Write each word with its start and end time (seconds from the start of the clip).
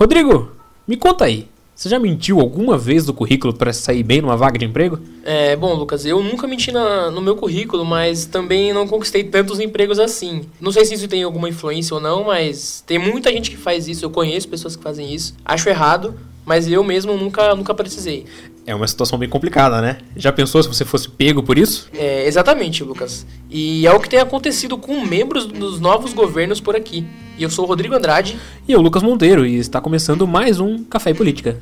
Rodrigo, 0.00 0.52
me 0.88 0.96
conta 0.96 1.26
aí. 1.26 1.46
Você 1.74 1.86
já 1.86 1.98
mentiu 1.98 2.40
alguma 2.40 2.78
vez 2.78 3.06
no 3.06 3.12
currículo 3.12 3.52
para 3.52 3.70
sair 3.70 4.02
bem 4.02 4.22
numa 4.22 4.34
vaga 4.34 4.58
de 4.58 4.64
emprego? 4.64 4.98
É, 5.22 5.54
bom, 5.54 5.74
Lucas, 5.74 6.06
eu 6.06 6.22
nunca 6.22 6.46
menti 6.46 6.72
na, 6.72 7.10
no 7.10 7.20
meu 7.20 7.36
currículo, 7.36 7.84
mas 7.84 8.24
também 8.24 8.72
não 8.72 8.88
conquistei 8.88 9.24
tantos 9.24 9.60
empregos 9.60 9.98
assim. 9.98 10.46
Não 10.58 10.72
sei 10.72 10.86
se 10.86 10.94
isso 10.94 11.06
tem 11.06 11.22
alguma 11.22 11.50
influência 11.50 11.94
ou 11.94 12.00
não, 12.00 12.24
mas 12.24 12.82
tem 12.86 12.98
muita 12.98 13.30
gente 13.30 13.50
que 13.50 13.58
faz 13.58 13.88
isso. 13.88 14.02
Eu 14.02 14.08
conheço 14.08 14.48
pessoas 14.48 14.74
que 14.74 14.82
fazem 14.82 15.12
isso. 15.14 15.34
Acho 15.44 15.68
errado, 15.68 16.14
mas 16.46 16.66
eu 16.66 16.82
mesmo 16.82 17.14
nunca, 17.18 17.54
nunca 17.54 17.74
precisei. 17.74 18.24
É 18.66 18.74
uma 18.74 18.88
situação 18.88 19.18
bem 19.18 19.28
complicada, 19.28 19.82
né? 19.82 19.98
Já 20.16 20.32
pensou 20.32 20.62
se 20.62 20.68
você 20.68 20.84
fosse 20.84 21.10
pego 21.10 21.42
por 21.42 21.58
isso? 21.58 21.90
É, 21.92 22.26
exatamente, 22.26 22.82
Lucas. 22.82 23.26
E 23.50 23.86
é 23.86 23.92
o 23.92 24.00
que 24.00 24.08
tem 24.08 24.20
acontecido 24.20 24.78
com 24.78 25.04
membros 25.04 25.44
dos 25.44 25.78
novos 25.78 26.14
governos 26.14 26.58
por 26.58 26.74
aqui. 26.74 27.06
E 27.40 27.42
eu 27.42 27.48
sou 27.48 27.64
o 27.64 27.68
Rodrigo 27.68 27.94
Andrade. 27.94 28.38
E 28.68 28.72
eu, 28.72 28.82
Lucas 28.82 29.02
Monteiro, 29.02 29.46
e 29.46 29.56
está 29.56 29.80
começando 29.80 30.28
mais 30.28 30.60
um 30.60 30.84
Café 30.84 31.12
e 31.12 31.14
Política. 31.14 31.56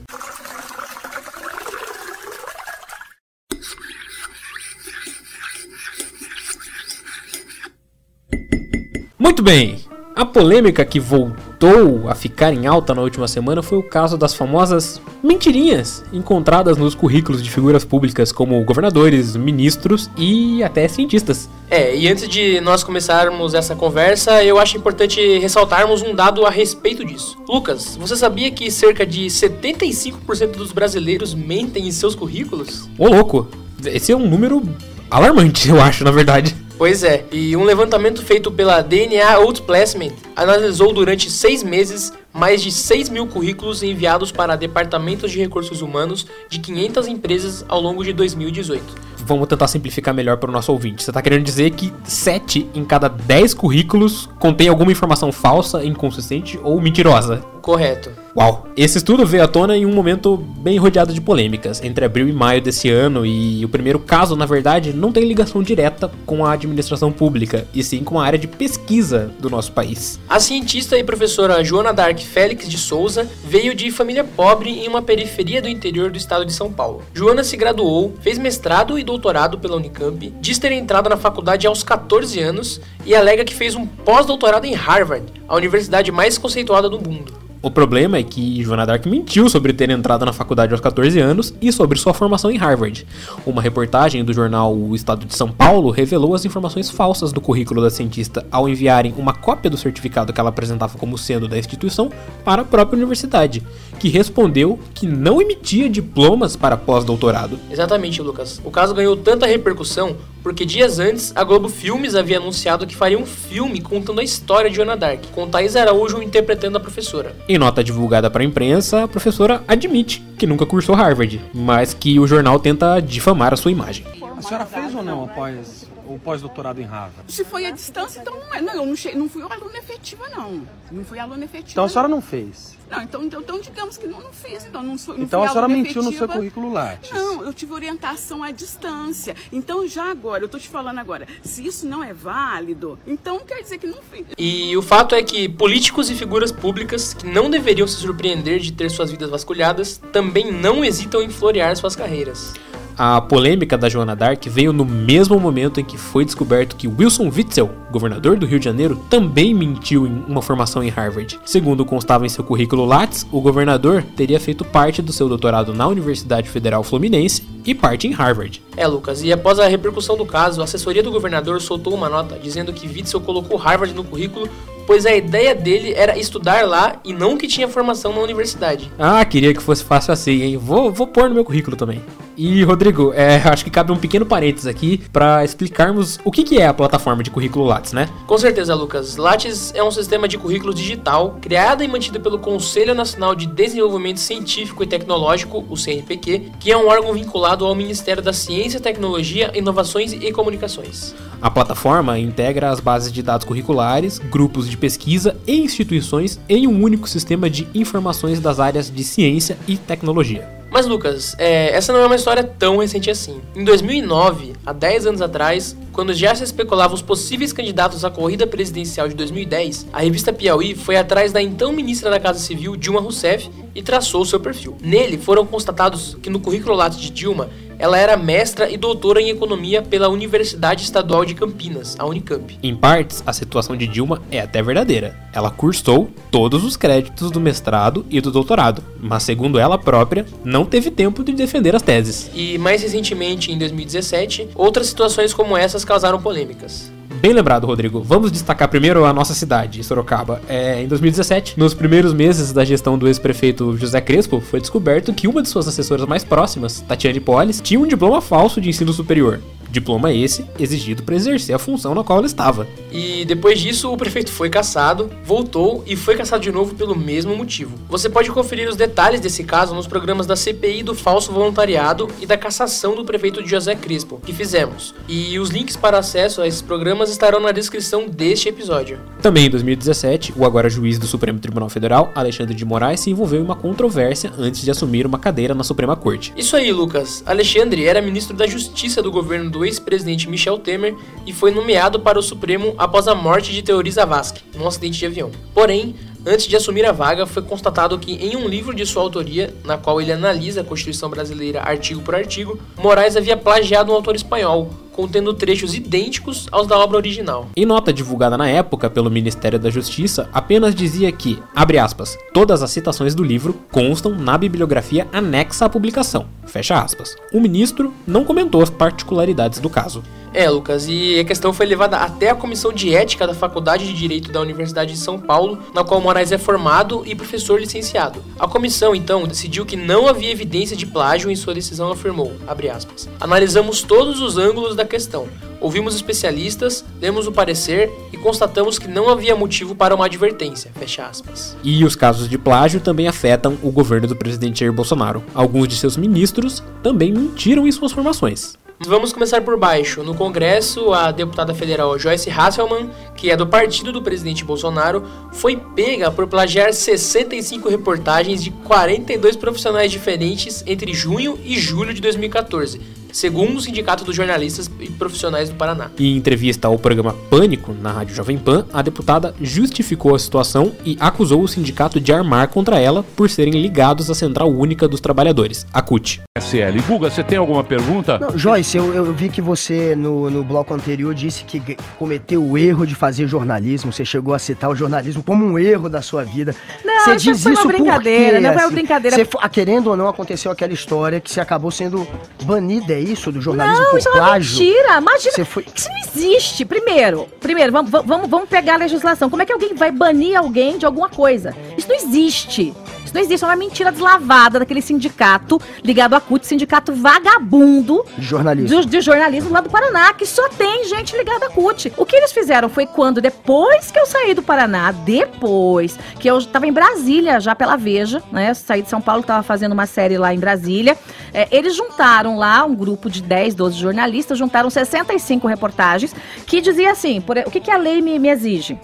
Muito 9.16 9.41
bem, 9.41 9.78
a 10.18 10.24
polêmica 10.24 10.84
que 10.84 10.98
voltou 10.98 12.08
a 12.08 12.14
ficar 12.16 12.52
em 12.52 12.66
alta 12.66 12.92
na 12.92 13.02
última 13.02 13.28
semana 13.28 13.62
foi 13.62 13.78
o 13.78 13.82
caso 13.84 14.18
das 14.18 14.34
famosas 14.34 15.00
mentirinhas 15.22 16.02
encontradas 16.12 16.76
nos 16.76 16.92
currículos 16.92 17.40
de 17.40 17.48
figuras 17.48 17.84
públicas 17.84 18.32
como 18.32 18.60
governadores, 18.64 19.36
ministros 19.36 20.10
e 20.18 20.60
até 20.64 20.88
cientistas. 20.88 21.48
É, 21.70 21.95
e 21.95 22.09
antes 22.09 22.28
de 22.28 22.60
nós 22.60 22.82
começarmos 22.82 23.54
essa 23.54 23.76
conversa, 23.76 24.42
eu 24.42 24.59
acho 24.59 24.76
importante 24.76 25.38
ressaltarmos 25.38 26.02
um 26.02 26.12
dado 26.12 26.45
a 26.45 26.50
respeito 26.50 27.04
disso. 27.04 27.38
Lucas, 27.48 27.96
você 27.96 28.16
sabia 28.16 28.50
que 28.50 28.73
cerca 28.73 29.06
de 29.06 29.26
75% 29.26 30.56
dos 30.56 30.73
brasileiros 30.73 31.32
mentem 31.32 31.87
em 31.87 31.92
seus 31.92 32.16
currículos? 32.16 32.88
Ô 32.98 33.06
louco, 33.06 33.46
esse 33.84 34.10
é 34.10 34.16
um 34.16 34.28
número 34.28 34.65
alarmante, 35.09 35.68
eu 35.68 35.80
acho, 35.80 36.02
na 36.02 36.10
verdade. 36.10 36.56
Pois 36.79 37.02
é, 37.02 37.24
e 37.32 37.57
um 37.57 37.65
levantamento 37.65 38.24
feito 38.24 38.52
pela 38.52 38.80
DNA 38.80 39.34
Outplacement 39.34 40.12
analisou 40.37 40.93
durante 40.93 41.29
seis 41.29 41.65
meses 41.65 42.12
mais 42.32 42.62
de 42.62 42.71
6 42.71 43.09
mil 43.09 43.26
currículos 43.26 43.82
enviados 43.82 44.30
para 44.30 44.54
departamentos 44.54 45.32
de 45.32 45.40
recursos 45.40 45.82
humanos 45.82 46.24
de 46.49 46.60
500 46.60 47.09
empresas 47.09 47.65
ao 47.68 47.80
longo 47.80 48.04
de 48.04 48.12
2018. 48.12 48.84
Vamos 49.26 49.49
tentar 49.49 49.66
simplificar 49.66 50.15
melhor 50.15 50.37
para 50.37 50.49
o 50.49 50.52
nosso 50.52 50.71
ouvinte. 50.71 51.02
Você 51.02 51.10
está 51.10 51.21
querendo 51.21 51.43
dizer 51.43 51.71
que 51.71 51.93
7 52.04 52.71
em 52.73 52.84
cada 52.84 53.09
10 53.09 53.54
currículos 53.54 54.29
contém 54.38 54.68
alguma 54.68 54.93
informação 54.93 55.32
falsa, 55.32 55.84
inconsistente 55.84 56.60
ou 56.62 56.80
mentirosa? 56.80 57.45
Correto. 57.60 58.10
Uau! 58.37 58.68
Esse 58.76 58.98
estudo 58.98 59.26
veio 59.26 59.42
à 59.42 59.48
tona 59.48 59.76
em 59.76 59.84
um 59.84 59.92
momento 59.92 60.37
bem 60.37 60.78
rodeado 60.78 61.12
de 61.12 61.20
polêmicas. 61.20 61.82
Entre 61.82 62.04
abril 62.04 62.28
e 62.28 62.32
maio 62.32 62.62
desse 62.62 62.88
ano, 62.88 63.26
e 63.26 63.65
o 63.65 63.68
primeiro 63.68 63.98
caso, 63.98 64.37
na 64.37 64.47
verdade, 64.47 64.92
não 64.92 65.10
tem 65.10 65.25
ligação 65.25 65.60
direta 65.60 66.09
com 66.25 66.47
a 66.47 66.53
administração 66.53 67.10
pública, 67.10 67.66
e 67.75 67.82
sim 67.82 68.04
com 68.04 68.20
a 68.20 68.25
área 68.25 68.38
de 68.38 68.47
pesquisa 68.47 69.32
do 69.41 69.50
nosso 69.50 69.72
país. 69.72 70.20
A 70.28 70.38
cientista 70.38 70.97
e 70.97 71.03
professora 71.03 71.65
Joana 71.65 71.92
Dark 71.92 72.19
Félix 72.20 72.69
de 72.69 72.78
Souza 72.78 73.28
veio 73.44 73.75
de 73.75 73.91
família 73.91 74.22
pobre 74.22 74.70
em 74.70 74.87
uma 74.87 75.03
periferia 75.03 75.60
do 75.60 75.69
interior 75.69 76.10
do 76.10 76.19
estado 76.19 76.44
de 76.44 76.53
São 76.53 76.72
Paulo. 76.72 77.03
Joana 77.12 77.43
se 77.43 77.56
graduou, 77.56 78.15
fez 78.20 78.38
mestrado 78.38 78.97
e 78.98 79.03
doutorado 79.03 79.59
pela 79.59 79.76
Unicamp, 79.76 80.32
diz 80.41 80.59
ter 80.59 80.70
entrado 80.70 81.09
na 81.09 81.16
faculdade 81.16 81.66
aos 81.66 81.82
14 81.82 82.38
anos 82.38 82.81
e 83.04 83.16
alega 83.16 83.44
que 83.44 83.54
fez 83.54 83.75
um 83.75 83.84
pós-doutorado 83.84 84.65
em 84.65 84.75
Harvard, 84.75 85.26
a 85.48 85.56
universidade 85.56 86.12
mais 86.12 86.38
conceituada 86.38 86.88
do 86.88 87.00
mundo. 87.00 87.48
O 87.60 87.72
problema 87.72 88.16
é 88.16 88.22
que 88.22 88.62
Joana 88.62 88.87
Dark 88.87 89.04
mentiu 89.06 89.48
sobre 89.48 89.72
ter 89.72 89.91
entrado 89.91 90.25
na 90.25 90.32
faculdade 90.32 90.72
aos 90.72 90.81
14 90.81 91.19
anos 91.19 91.53
e 91.60 91.72
sobre 91.72 91.98
sua 91.98 92.15
formação 92.15 92.53
em 92.53 92.56
Harvard. 92.56 93.04
Uma 93.44 93.60
reportagem 93.60 94.25
do 94.25 94.32
jornal 94.32 94.72
O 94.72 94.94
Estado 94.94 95.26
de 95.26 95.34
São 95.34 95.50
Paulo 95.50 95.91
revelou 95.91 96.37
as 96.37 96.44
informações 96.44 96.88
falsas 96.88 97.33
do 97.33 97.41
currículo 97.41 97.83
da 97.83 97.91
cientista 97.91 98.47
ao 98.49 98.69
enviarem 98.69 99.12
uma 99.16 99.34
cópia 99.34 99.69
do 99.69 99.77
certificado 99.77 100.33
que 100.33 100.38
ela 100.38 100.50
apresentava 100.50 100.97
como 100.97 101.19
sendo 101.19 101.49
da 101.49 101.59
instituição 101.59 102.12
para 102.44 102.62
a 102.62 102.65
própria 102.65 102.97
universidade, 102.97 103.60
que 103.99 104.09
respondeu 104.09 104.78
que 104.94 105.09
não 105.09 105.43
emitia 105.43 105.91
diplomas 105.91 106.54
para 106.54 106.77
pós-doutorado. 106.77 107.59
Exatamente, 107.69 108.22
Lucas. 108.22 108.60
O 108.65 108.71
caso 108.71 108.94
ganhou 108.94 109.16
tanta 109.16 109.47
repercussão 109.47 110.16
porque 110.43 110.65
dias 110.65 110.99
antes 110.99 111.32
a 111.34 111.44
Globo 111.44 111.69
Filmes 111.69 112.15
havia 112.15 112.38
anunciado 112.38 112.87
que 112.87 112.97
faria 112.97 113.19
um 113.19 113.26
filme 113.26 113.81
contando 113.81 114.21
a 114.21 114.25
história 114.25 114.71
de 114.71 114.76
Joana 114.76 114.97
Dark, 114.97 115.21
com 115.34 115.49
Thais 115.49 115.76
Araújo 115.76 116.22
interpretando 116.22 116.76
a 116.76 116.81
professora. 116.81 117.34
Em 117.49 117.59
nota 117.59 117.82
divulgada 117.82 118.31
para 118.31 118.43
a 118.43 118.47
imprensa, 118.47 119.04
a 119.04 119.09
professora 119.09 119.62
admite 119.66 120.22
que 120.38 120.47
nunca 120.47 120.66
cursou 120.66 120.94
Harvard, 120.94 121.41
mas 121.53 121.93
que 121.93 122.19
o 122.19 122.27
jornal 122.27 122.59
tenta 122.59 123.00
difamar 123.00 123.53
a 123.53 123.56
sua 123.56 123.71
imagem. 123.71 124.06
A 124.37 124.43
senhora 124.43 124.66
fez 124.66 124.94
ou 124.94 125.03
não 125.03 125.25
após 125.25 125.87
o 126.09 126.19
pós-doutorado 126.19 126.81
em 126.81 126.85
Harvard? 126.85 127.31
Se 127.33 127.45
foi 127.45 127.67
à 127.67 127.71
distância, 127.71 128.21
então 128.21 128.35
não 128.39 128.55
é. 128.55 128.61
Não, 128.61 128.75
eu 128.75 128.87
não, 128.87 128.97
che- 128.97 129.15
não 129.15 129.29
fui 129.29 129.43
aluna 129.43 129.79
efetiva, 129.79 130.29
não. 130.29 130.63
Não 130.91 131.05
fui 131.05 131.19
aluna 131.19 131.45
efetiva. 131.45 131.73
Então 131.73 131.85
a 131.85 131.89
senhora 131.89 132.09
não. 132.09 132.17
não 132.19 132.23
fez. 132.23 132.77
Não, 132.91 133.03
então, 133.03 133.23
então, 133.23 133.41
então 133.43 133.61
digamos 133.61 133.99
que 133.99 134.07
não, 134.07 134.19
não 134.21 134.33
fiz. 134.33 134.65
Então, 134.65 134.83
não 134.83 134.97
sou, 134.97 135.15
não 135.15 135.23
Então 135.25 135.41
fui 135.41 135.49
a 135.49 135.53
senhora 135.53 135.69
mentiu 135.69 135.97
no 136.03 136.11
seu 136.11 136.25
efetiva. 136.25 136.33
currículo 136.33 136.73
Lattes. 136.73 137.11
Não, 137.13 137.43
eu 137.45 137.53
tive 137.53 137.73
orientação 137.75 138.43
à 138.43 138.51
distância. 138.51 139.37
Então, 139.53 139.87
já 139.87 140.11
agora, 140.11 140.43
eu 140.45 140.49
tô 140.49 140.59
te 140.59 140.69
falando 140.69 140.99
agora, 140.99 141.27
se 141.43 141.67
isso 141.67 141.87
não 141.87 142.03
é 142.03 142.15
válido, 142.15 142.99
então 143.07 143.39
quer 143.41 143.63
dizer 143.63 143.77
que 143.79 143.87
não 143.87 143.99
fiz. 144.11 144.25
E 144.39 144.75
o 144.77 144.81
fato 144.81 145.15
é 145.15 145.23
que 145.23 145.49
políticos 145.49 146.09
e 146.11 146.15
figuras 146.15 146.51
públicas 146.51 147.13
que 147.13 147.27
não 147.27 147.51
deveriam 147.51 147.87
se 147.87 147.97
surpreender 147.97 148.59
de 148.61 148.73
ter 148.73 148.91
suas 148.91 149.11
vidas 149.11 149.29
vasculhadas 149.29 150.01
também 150.11 150.51
não 150.51 150.83
hesitam 150.83 151.21
em 151.23 151.29
florear 151.29 151.77
suas 151.77 151.95
carreiras. 151.95 152.55
A 152.98 153.20
polêmica 153.20 153.78
da 153.78 153.88
Joana 153.88 154.16
Dark 154.16 154.44
veio 154.47 154.72
no 154.72 154.84
mesmo 154.84 155.38
momento 155.38 155.78
em 155.78 155.84
que 155.84 155.97
foi 155.97 156.25
descoberto 156.25 156.75
que 156.75 156.88
Wilson 156.88 157.31
Witzel, 157.32 157.70
governador 157.92 158.36
do 158.36 158.44
Rio 158.44 158.59
de 158.59 158.64
Janeiro, 158.64 158.97
também 159.09 159.54
mentiu 159.54 160.04
em 160.04 160.25
uma 160.26 160.42
formação 160.42 160.82
em 160.82 160.88
Harvard. 160.88 161.38
Segundo 161.44 161.84
constava 161.84 162.26
em 162.26 162.28
seu 162.28 162.42
currículo 162.42 162.84
Lattes, 162.84 163.25
o 163.31 163.41
governador 163.41 164.03
teria 164.16 164.41
feito 164.41 164.64
parte 164.64 165.00
do 165.00 165.12
seu 165.12 165.28
doutorado 165.28 165.72
na 165.72 165.86
Universidade 165.86 166.50
Federal 166.50 166.82
Fluminense 166.82 167.47
e 167.64 167.72
parte 167.72 168.09
em 168.09 168.10
Harvard. 168.10 168.60
É, 168.76 168.84
Lucas, 168.88 169.22
e 169.22 169.32
após 169.32 169.60
a 169.60 169.69
repercussão 169.69 170.16
do 170.16 170.26
caso, 170.26 170.60
a 170.60 170.65
assessoria 170.65 171.03
do 171.03 171.12
governador 171.12 171.60
soltou 171.60 171.94
uma 171.94 172.09
nota 172.09 172.36
dizendo 172.36 172.72
que 172.72 172.88
Witzel 172.88 173.20
colocou 173.20 173.56
Harvard 173.56 173.94
no 173.94 174.03
currículo, 174.03 174.48
pois 174.88 175.06
a 175.06 175.15
ideia 175.15 175.54
dele 175.54 175.94
era 175.94 176.19
estudar 176.19 176.66
lá 176.66 176.97
e 177.04 177.12
não 177.12 177.38
que 177.38 177.47
tinha 177.47 177.69
formação 177.69 178.12
na 178.12 178.20
universidade. 178.20 178.91
Ah, 178.98 179.25
queria 179.25 179.54
que 179.54 179.62
fosse 179.62 179.84
fácil 179.84 180.12
assim, 180.12 180.42
hein? 180.42 180.56
Vou, 180.56 180.91
vou 180.91 181.06
pôr 181.06 181.28
no 181.28 181.34
meu 181.36 181.44
currículo 181.44 181.76
também. 181.76 182.03
E, 182.38 182.62
Rodrigo, 182.62 183.12
é, 183.15 183.37
acho 183.44 183.65
que 183.65 183.71
cabe 183.71 183.91
um 183.91 183.97
pequeno 183.97 184.25
parênteses 184.25 184.69
aqui 184.69 185.03
para 185.12 185.44
explicarmos 185.44 186.21
o 186.25 186.31
que, 186.31 186.44
que 186.44 186.59
é 186.59 186.69
a 186.69 186.72
plataforma 186.72 187.21
de 187.21 187.32
currículo 187.32 187.65
Lattes, 187.65 187.93
né? 187.93 188.09
Com 188.28 188.38
certeza, 188.38 188.76
Lucas. 188.76 189.16
Lattes 189.16 189.75
é 189.75 189.82
um 189.82 189.91
sistema 189.91 190.28
de 190.28 190.38
currículo 190.38 190.72
digital 190.72 191.37
criado 191.41 191.82
e 191.82 191.88
mantido 191.88 192.21
pelo 192.21 192.38
Conselho 192.38 192.94
Nacional 192.94 193.34
de 193.34 193.44
Desenvolvimento 193.44 194.21
Científico 194.21 194.84
e 194.84 194.87
Tecnológico, 194.87 195.66
o 195.69 195.77
CNPq, 195.77 196.53
que 196.60 196.71
é 196.71 196.77
um 196.77 196.87
órgão 196.87 197.12
vinculado 197.12 197.66
ao 197.66 197.75
Ministério 197.75 198.22
da 198.22 198.32
Ciência, 198.32 198.78
Tecnologia, 198.78 199.50
Inovações 199.56 200.12
e 200.12 200.31
Comunicações. 200.31 201.16
A 201.43 201.50
plataforma 201.50 202.21
integra 202.21 202.71
as 202.71 202.78
bases 202.78 203.10
de 203.10 203.21
dados 203.21 203.47
curriculares, 203.47 204.21
grupos 204.21 204.71
de 204.71 204.77
pesquisa 204.77 205.37
e 205.44 205.60
instituições 205.60 206.38
em 206.48 206.69
um 206.69 206.84
único 206.84 207.09
sistema 207.09 207.50
de 207.50 207.66
informações 207.75 208.38
das 208.38 208.60
áreas 208.60 208.88
de 208.88 209.03
ciência 209.03 209.59
e 209.66 209.77
tecnologia. 209.77 210.58
Mas, 210.71 210.87
Lucas, 210.87 211.34
é, 211.39 211.75
essa 211.75 211.93
não 211.93 212.01
é 212.01 212.06
uma 212.06 212.17
história 212.17 212.45
tão 212.45 212.77
recente 212.77 213.11
assim. 213.11 213.41
Em 213.56 213.65
2009, 213.65 214.53
há 214.65 214.73
10 214.73 215.06
anos 215.06 215.23
atrás, 215.23 215.77
quando 215.93 216.12
já 216.12 216.34
se 216.34 216.45
especulava 216.45 216.95
os 216.95 217.03
possíveis 217.03 217.53
candidatos 217.53 218.05
à 218.05 218.11
corrida 218.11 218.47
presidencial 218.47 219.09
de 219.09 219.15
2010, 219.15 219.87
a 219.93 220.01
revista 220.01 220.33
Piauí 220.33 220.75
foi 220.75 220.97
atrás 220.97 221.33
da 221.33 221.41
então 221.43 221.73
ministra 221.73 222.11
da 222.11 222.21
Casa 222.21 222.39
Civil, 222.39 222.77
Dilma 222.77 223.01
Rousseff, 223.01 223.51
e 223.75 223.83
traçou 223.83 224.25
seu 224.25 224.39
perfil. 224.39 224.77
Nele 224.81 225.16
foram 225.16 225.47
constatados 225.47 226.16
que 226.22 226.28
no 226.28 226.39
currículo 226.39 226.75
Lattes 226.75 227.01
de 227.01 227.10
Dilma, 227.10 227.48
ela 227.78 227.98
era 227.98 228.16
mestra 228.16 228.71
e 228.71 228.77
doutora 228.77 229.21
em 229.21 229.30
economia 229.30 229.80
pela 229.80 230.09
Universidade 230.09 230.83
Estadual 230.83 231.25
de 231.25 231.34
Campinas, 231.34 231.97
a 231.98 232.04
Unicamp. 232.04 232.59
Em 232.63 232.75
partes, 232.75 233.22
a 233.27 233.33
situação 233.33 233.77
de 233.77 233.86
Dilma 233.86 234.21
é 234.30 234.41
até 234.41 234.63
verdadeira. 234.63 235.16
Ela 235.33 235.51
cursou 235.51 236.10
todos 236.30 236.65
os 236.65 236.77
créditos 236.77 237.30
do 237.30 237.41
mestrado 237.41 238.04
e 238.10 238.21
do 238.21 238.30
doutorado, 238.30 238.83
mas 239.01 239.22
segundo 239.22 239.59
ela 239.59 239.78
própria, 239.78 240.27
não 240.45 240.65
teve 240.65 240.91
tempo 240.91 241.22
de 241.22 241.33
defender 241.33 241.77
as 241.77 241.83
teses. 241.83 242.30
E 242.34 242.59
mais 242.59 242.83
recentemente, 242.83 243.53
em 243.53 243.59
2017, 243.59 244.48
outras 244.54 244.89
situações 244.89 245.33
como 245.33 245.57
essas 245.57 245.84
causaram 245.84 246.21
polêmicas. 246.21 246.97
Bem 247.20 247.32
lembrado, 247.32 247.66
Rodrigo. 247.66 248.00
Vamos 248.00 248.30
destacar 248.30 248.68
primeiro 248.68 249.04
a 249.04 249.12
nossa 249.12 249.34
cidade, 249.34 249.82
Sorocaba. 249.82 250.41
É, 250.48 250.80
em 250.80 250.86
2017, 250.86 251.59
nos 251.59 251.74
primeiros 251.74 252.15
meses 252.15 252.53
da 252.53 252.65
gestão 252.65 252.97
do 252.97 253.09
ex-prefeito 253.09 253.76
José 253.76 254.00
Crespo, 254.00 254.41
foi 254.41 254.60
descoberto 254.60 255.12
que 255.12 255.26
uma 255.26 255.42
de 255.42 255.48
suas 255.48 255.66
assessoras 255.66 256.06
mais 256.06 256.22
próximas, 256.22 256.80
Tatiane 256.80 257.18
Polis, 257.18 257.60
tinha 257.60 257.80
um 257.80 257.86
diploma 257.86 258.20
falso 258.20 258.60
de 258.60 258.68
ensino 258.68 258.92
superior. 258.92 259.40
Diploma 259.70 260.12
esse 260.12 260.44
exigido 260.58 261.02
para 261.02 261.14
exercer 261.14 261.54
a 261.54 261.58
função 261.58 261.94
na 261.94 262.02
qual 262.02 262.18
ela 262.18 262.26
estava. 262.26 262.66
E 262.90 263.24
depois 263.24 263.60
disso, 263.60 263.92
o 263.92 263.96
prefeito 263.96 264.30
foi 264.30 264.48
cassado, 264.48 265.10
voltou 265.24 265.84
e 265.86 265.96
foi 265.96 266.16
cassado 266.16 266.42
de 266.42 266.50
novo 266.50 266.74
pelo 266.74 266.96
mesmo 266.96 267.36
motivo. 267.36 267.78
Você 267.88 268.08
pode 268.08 268.30
conferir 268.30 268.68
os 268.68 268.76
detalhes 268.76 269.20
desse 269.20 269.44
caso 269.44 269.74
nos 269.74 269.86
programas 269.86 270.26
da 270.26 270.36
CPI 270.36 270.82
do 270.82 270.94
falso 270.94 271.32
voluntariado 271.32 272.08
e 272.20 272.26
da 272.26 272.36
cassação 272.36 272.94
do 272.94 273.04
prefeito 273.04 273.46
José 273.46 273.74
Crispo, 273.74 274.20
que 274.24 274.32
fizemos. 274.32 274.94
E 275.08 275.38
os 275.38 275.50
links 275.50 275.76
para 275.76 275.98
acesso 275.98 276.40
a 276.40 276.46
esses 276.46 276.62
programas 276.62 277.10
estarão 277.10 277.40
na 277.40 277.52
descrição 277.52 278.08
deste 278.08 278.48
episódio. 278.48 278.98
Também 279.20 279.46
em 279.46 279.50
2017, 279.50 280.32
o 280.36 280.44
agora 280.44 280.70
juiz 280.70 280.98
do 280.98 281.06
Supremo 281.06 281.38
Tribunal 281.38 281.68
Federal, 281.68 282.10
Alexandre 282.14 282.54
de 282.54 282.64
Moraes, 282.64 283.00
se 283.00 283.10
envolveu 283.10 283.40
em 283.40 283.44
uma 283.44 283.56
controvérsia 283.56 284.32
antes 284.38 284.62
de 284.62 284.70
assumir 284.70 285.06
uma 285.06 285.18
cadeira 285.18 285.54
na 285.54 285.64
Suprema 285.64 285.96
Corte. 285.96 286.32
Isso 286.36 286.56
aí, 286.56 286.72
Lucas. 286.72 287.22
Alexandre 287.26 287.84
era 287.84 288.00
ministro 288.00 288.36
da 288.36 288.46
Justiça 288.46 289.02
do 289.02 289.10
governo 289.10 289.50
do 289.50 289.57
ex-presidente 289.64 290.28
Michel 290.28 290.58
Temer 290.58 290.94
e 291.26 291.32
foi 291.32 291.50
nomeado 291.50 292.00
para 292.00 292.19
o 292.19 292.22
Supremo 292.22 292.75
após 292.76 293.08
a 293.08 293.14
morte 293.14 293.52
de 293.52 293.62
Teori 293.62 293.90
Zavascki, 293.90 294.43
num 294.56 294.66
acidente 294.66 294.99
de 294.99 295.06
avião. 295.06 295.31
Porém, 295.55 295.94
Antes 296.26 296.46
de 296.46 296.56
assumir 296.56 296.84
a 296.84 296.93
vaga, 296.93 297.25
foi 297.25 297.43
constatado 297.43 297.99
que 297.99 298.12
em 298.12 298.37
um 298.37 298.49
livro 298.49 298.75
de 298.75 298.84
sua 298.84 299.02
autoria, 299.02 299.55
na 299.64 299.78
qual 299.78 299.99
ele 299.99 300.12
analisa 300.12 300.60
a 300.60 300.64
Constituição 300.64 301.08
brasileira 301.08 301.62
artigo 301.62 302.02
por 302.02 302.14
artigo, 302.14 302.58
Moraes 302.76 303.16
havia 303.16 303.37
plagiado 303.37 303.93
um 303.93 303.94
autor 303.94 304.14
espanhol, 304.14 304.69
contendo 304.98 305.32
trechos 305.32 305.74
idênticos 305.74 306.48
aos 306.50 306.66
da 306.66 306.76
obra 306.76 306.96
original. 306.96 307.46
Em 307.56 307.64
nota 307.64 307.92
divulgada 307.92 308.36
na 308.36 308.48
época 308.48 308.90
pelo 308.90 309.08
Ministério 309.08 309.56
da 309.56 309.70
Justiça, 309.70 310.28
apenas 310.32 310.74
dizia 310.74 311.12
que, 311.12 311.40
abre 311.54 311.78
aspas, 311.78 312.18
todas 312.34 312.64
as 312.64 312.72
citações 312.72 313.14
do 313.14 313.22
livro 313.22 313.54
constam 313.70 314.16
na 314.16 314.36
bibliografia 314.36 315.06
anexa 315.12 315.66
à 315.66 315.68
publicação, 315.68 316.26
fecha 316.46 316.82
aspas. 316.82 317.14
O 317.32 317.40
ministro 317.40 317.94
não 318.04 318.24
comentou 318.24 318.60
as 318.60 318.70
particularidades 318.70 319.60
do 319.60 319.70
caso. 319.70 320.02
É, 320.32 320.48
Lucas, 320.48 320.86
e 320.88 321.19
a 321.19 321.25
questão 321.25 321.52
foi 321.52 321.66
levada 321.66 321.96
até 321.96 322.30
a 322.30 322.34
Comissão 322.34 322.72
de 322.72 322.94
Ética 322.94 323.26
da 323.26 323.34
Faculdade 323.34 323.86
de 323.86 323.94
Direito 323.94 324.30
da 324.30 324.40
Universidade 324.40 324.92
de 324.92 324.98
São 324.98 325.19
Paulo, 325.19 325.58
na 325.75 325.84
qual 325.84 326.00
Moraes 326.00 326.32
é 326.32 326.38
formado 326.38 327.02
e 327.06 327.14
professor 327.14 327.60
licenciado. 327.60 328.22
A 328.38 328.46
comissão, 328.46 328.94
então, 328.94 329.26
decidiu 329.26 329.64
que 329.64 329.76
não 329.76 330.06
havia 330.06 330.30
evidência 330.30 330.76
de 330.76 330.86
plágio 330.86 331.30
e 331.30 331.32
em 331.32 331.36
sua 331.36 331.54
decisão 331.54 331.90
afirmou, 331.90 332.32
aspas, 332.75 333.08
Analisamos 333.20 333.82
todos 333.82 334.20
os 334.20 334.36
ângulos 334.36 334.76
da 334.76 334.84
questão, 334.84 335.26
ouvimos 335.60 335.94
especialistas, 335.94 336.84
demos 337.00 337.26
o 337.26 337.32
parecer 337.32 337.90
e 338.12 338.16
constatamos 338.16 338.78
que 338.78 338.88
não 338.88 339.08
havia 339.08 339.34
motivo 339.34 339.75
para 339.75 339.94
uma 339.94 340.06
advertência, 340.06 340.70
fecha 340.78 341.06
aspas. 341.06 341.56
E 341.62 341.84
os 341.84 341.96
casos 341.96 342.28
de 342.28 342.38
plágio 342.38 342.80
também 342.80 343.08
afetam 343.08 343.56
o 343.62 343.70
governo 343.70 344.06
do 344.06 344.16
presidente 344.16 344.60
Jair 344.60 344.72
Bolsonaro. 344.72 345.22
Alguns 345.34 345.69
de 345.69 345.76
seus 345.76 345.96
ministros 345.96 346.62
também 346.82 347.12
mentiram 347.12 347.66
em 347.66 347.72
suas 347.72 347.92
formações. 347.92 348.56
Vamos 348.80 349.12
começar 349.12 349.40
por 349.40 349.58
baixo. 349.58 350.04
No 350.04 350.14
Congresso, 350.14 350.92
a 350.92 351.10
deputada 351.10 351.52
federal 351.52 351.98
Joyce 351.98 352.30
Hasselman, 352.30 352.88
que 353.16 353.28
é 353.28 353.36
do 353.36 353.44
partido 353.44 353.90
do 353.90 354.00
presidente 354.00 354.44
Bolsonaro, 354.44 355.02
foi 355.32 355.56
pega 355.56 356.12
por 356.12 356.28
plagiar 356.28 356.72
65 356.72 357.69
reportagens 357.69 358.42
de 358.42 358.52
42 358.52 359.34
profissionais 359.34 359.90
diferentes 359.90 360.62
entre 360.64 360.94
junho 360.94 361.36
e 361.42 361.58
julho 361.58 361.92
de 361.92 362.00
2014, 362.00 362.80
segundo 363.18 363.56
o 363.56 363.60
Sindicato 363.60 364.04
dos 364.04 364.14
Jornalistas 364.14 364.70
e 364.78 364.88
Profissionais 364.90 365.48
do 365.50 365.56
Paraná. 365.56 365.90
Em 365.98 366.16
entrevista 366.16 366.68
ao 366.68 366.78
programa 366.78 367.12
Pânico, 367.28 367.72
na 367.72 367.90
Rádio 367.90 368.14
Jovem 368.14 368.38
Pan, 368.38 368.64
a 368.72 368.80
deputada 368.80 369.34
justificou 369.40 370.14
a 370.14 370.18
situação 370.18 370.72
e 370.84 370.96
acusou 371.00 371.42
o 371.42 371.48
sindicato 371.48 372.00
de 372.00 372.12
armar 372.12 372.48
contra 372.48 372.78
ela 372.78 373.04
por 373.16 373.28
serem 373.28 373.60
ligados 373.60 374.08
à 374.08 374.14
Central 374.14 374.48
Única 374.50 374.86
dos 374.86 375.00
Trabalhadores, 375.00 375.66
a 375.72 375.82
CUT. 375.82 376.22
SL. 376.38 376.80
Guga, 376.86 377.10
você 377.10 377.24
tem 377.24 377.36
alguma 377.38 377.64
pergunta? 377.64 378.18
Não, 378.18 378.38
Joyce, 378.38 378.76
eu, 378.76 378.94
eu 378.94 379.12
vi 379.12 379.28
que 379.28 379.42
você 379.42 379.96
no, 379.96 380.30
no 380.30 380.44
bloco 380.44 380.72
anterior 380.72 381.12
disse 381.12 381.42
que 381.42 381.76
cometeu 381.98 382.44
o 382.44 382.56
erro 382.56 382.86
de 382.86 382.94
fazer 382.94 383.26
jornalismo. 383.26 383.92
Você 383.92 384.04
chegou 384.04 384.32
a 384.32 384.38
citar 384.38 384.70
o 384.70 384.76
jornalismo 384.76 385.24
como 385.24 385.44
um 385.44 385.58
erro 385.58 385.88
da 385.88 386.00
sua 386.00 386.22
vida. 386.22 386.54
Não, 386.84 387.04
você 387.04 387.16
diz 387.16 387.38
isso 387.38 387.42
foi 387.42 387.52
uma 387.54 387.66
brincadeira, 387.66 388.32
porque, 388.32 388.40
não 388.40 388.52
foi 388.52 388.62
uma 388.62 388.66
assim, 388.66 388.74
brincadeira. 388.74 389.16
Você, 389.16 389.48
querendo 389.50 389.88
ou 389.88 389.96
não, 389.96 390.08
aconteceu 390.08 390.52
aquela 390.52 390.72
história 390.72 391.20
que 391.20 391.30
você 391.30 391.40
acabou 391.40 391.72
sendo 391.72 392.06
banida, 392.44 392.92
é 392.92 393.07
isso? 393.12 393.32
Do 393.32 393.40
jornalismo 393.40 393.84
não, 393.84 393.90
por 393.90 393.99
isso 393.99 394.10
plágio? 394.10 394.22
é 394.22 394.28
uma 394.28 394.38
mentira. 394.38 394.99
Imagina. 394.99 395.32
Você 395.32 395.44
foi... 395.44 395.66
Isso 395.75 395.88
não 395.88 395.99
existe. 395.99 396.64
Primeiro, 396.64 397.28
primeiro, 397.40 397.72
vamos, 397.72 397.90
vamos, 397.90 398.28
vamos 398.28 398.49
pegar 398.49 398.75
a 398.75 398.78
legislação. 398.78 399.28
Como 399.31 399.43
é 399.43 399.46
que 399.46 399.52
alguém 399.52 399.75
vai 399.75 399.90
banir 399.90 400.37
alguém 400.38 400.78
de 400.78 400.87
alguma 400.87 401.08
coisa? 401.08 401.55
Isso 401.76 401.88
não 401.88 401.96
existe. 401.96 402.75
Isso 403.08 403.14
não 403.14 403.22
existe, 403.22 403.43
é 403.43 403.46
uma 403.46 403.56
mentira 403.56 403.90
deslavada 403.90 404.58
daquele 404.58 404.82
sindicato 404.82 405.58
ligado 405.82 406.12
à 406.12 406.20
CUT, 406.20 406.46
sindicato 406.46 406.93
vagabundo 406.93 408.05
de 408.19 408.25
jornalismo. 408.25 408.81
De, 408.82 408.87
de, 408.87 409.00
jornalismo 409.00 409.50
lá 409.50 409.62
do 409.62 409.70
Paraná, 409.70 410.12
que 410.12 410.26
só 410.26 410.46
tem 410.50 410.84
gente 410.84 411.16
ligada 411.16 411.46
à 411.46 411.50
CUT. 411.50 411.90
O 411.96 412.05
que 412.05 412.14
eles 412.14 412.32
fizeram 412.32 412.69
foi 412.69 412.84
quando, 412.87 413.22
depois 413.22 413.90
que 413.90 413.99
eu 413.99 414.05
saí 414.05 414.34
do 414.34 414.43
Paraná, 414.43 414.93
depois 414.93 415.99
que 416.20 416.28
eu 416.28 416.37
estava 416.37 416.66
em 416.66 416.72
Brasília 416.72 417.40
já 417.40 417.55
pela 417.55 417.76
Veja, 417.76 418.22
né? 418.31 418.50
Eu 418.50 418.55
saí 418.55 418.82
de 418.82 418.90
São 418.90 419.00
Paulo, 419.00 419.22
estava 419.22 419.43
fazendo 419.43 419.72
uma 419.72 419.87
série 419.87 420.19
lá 420.19 420.34
em 420.34 420.38
Brasília. 420.38 420.94
É, 421.32 421.49
eles 421.50 421.75
juntaram 421.75 422.37
lá 422.37 422.62
um 422.64 422.75
grupo 422.75 423.08
de 423.08 423.22
10, 423.22 423.54
12 423.54 423.78
jornalistas, 423.78 424.37
juntaram 424.37 424.69
65 424.69 425.49
reportagens 425.49 426.14
que 426.46 426.61
dizia 426.61 426.90
assim: 426.90 427.22
por, 427.22 427.38
o 427.38 427.50
que, 427.50 427.61
que 427.61 427.70
a 427.70 427.78
lei 427.78 428.02
me, 428.02 428.19
me 428.19 428.28
exige? 428.28 428.78